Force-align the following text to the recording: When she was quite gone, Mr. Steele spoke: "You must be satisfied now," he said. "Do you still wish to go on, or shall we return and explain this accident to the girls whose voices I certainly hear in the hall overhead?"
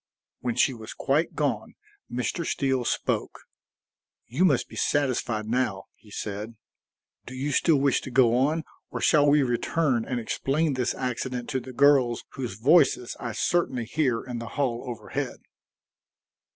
When 0.39 0.55
she 0.55 0.73
was 0.73 0.95
quite 0.95 1.35
gone, 1.35 1.75
Mr. 2.11 2.43
Steele 2.43 2.85
spoke: 2.85 3.41
"You 4.25 4.45
must 4.45 4.67
be 4.67 4.75
satisfied 4.75 5.45
now," 5.45 5.83
he 5.93 6.09
said. 6.09 6.55
"Do 7.27 7.35
you 7.35 7.51
still 7.51 7.75
wish 7.77 8.01
to 8.01 8.09
go 8.09 8.35
on, 8.35 8.63
or 8.89 8.99
shall 8.99 9.29
we 9.29 9.43
return 9.43 10.03
and 10.05 10.19
explain 10.19 10.73
this 10.73 10.95
accident 10.95 11.49
to 11.49 11.59
the 11.59 11.71
girls 11.71 12.23
whose 12.29 12.55
voices 12.55 13.15
I 13.19 13.33
certainly 13.33 13.85
hear 13.85 14.23
in 14.23 14.39
the 14.39 14.47
hall 14.57 14.83
overhead?" 14.89 15.37